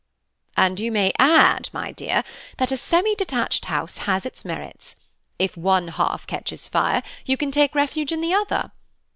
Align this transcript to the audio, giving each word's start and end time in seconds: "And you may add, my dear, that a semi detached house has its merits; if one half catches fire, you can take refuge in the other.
"And 0.57 0.79
you 0.79 0.91
may 0.91 1.13
add, 1.19 1.69
my 1.73 1.91
dear, 1.91 2.23
that 2.57 2.71
a 2.71 2.75
semi 2.77 3.13
detached 3.13 3.65
house 3.65 3.99
has 4.09 4.25
its 4.25 4.43
merits; 4.43 4.95
if 5.37 5.55
one 5.55 5.89
half 5.89 6.25
catches 6.25 6.67
fire, 6.67 7.03
you 7.23 7.37
can 7.37 7.51
take 7.51 7.75
refuge 7.75 8.11
in 8.11 8.21
the 8.21 8.33
other. 8.33 8.71